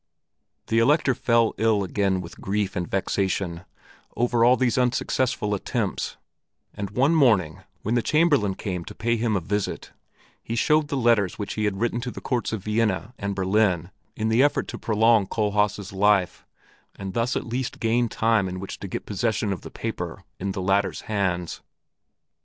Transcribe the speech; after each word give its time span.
The 0.65 0.79
Elector 0.79 1.13
fell 1.13 1.53
ill 1.59 1.83
again 1.83 2.21
with 2.21 2.41
grief 2.41 2.75
and 2.75 2.89
vexation 2.89 3.65
over 4.17 4.43
all 4.43 4.57
these 4.57 4.75
unsuccessful 4.75 5.53
attempts, 5.53 6.17
and 6.73 6.89
one 6.89 7.13
morning, 7.13 7.59
when 7.83 7.93
the 7.93 8.01
Chamberlain 8.01 8.55
came 8.55 8.83
to 8.85 8.95
pay 8.95 9.15
him 9.15 9.35
a 9.35 9.39
visit, 9.39 9.91
he 10.41 10.55
showed 10.55 10.85
him 10.85 10.87
the 10.87 10.97
letters 10.97 11.37
which 11.37 11.53
he 11.53 11.65
had 11.65 11.79
written 11.79 12.01
to 12.01 12.09
the 12.09 12.19
courts 12.19 12.51
of 12.51 12.63
Vienna 12.63 13.13
and 13.19 13.35
Berlin 13.35 13.91
in 14.15 14.29
the 14.29 14.41
effort 14.41 14.67
to 14.69 14.79
prolong 14.79 15.27
Kohlhaas' 15.27 15.93
life 15.93 16.47
and 16.95 17.13
thus 17.13 17.35
at 17.35 17.45
least 17.45 17.79
gain 17.79 18.09
time 18.09 18.49
in 18.49 18.59
which 18.59 18.79
to 18.79 18.87
get 18.87 19.05
possession 19.05 19.53
of 19.53 19.61
the 19.61 19.69
paper 19.69 20.23
in 20.39 20.53
the 20.53 20.63
latter's 20.63 21.01
hands. 21.01 21.61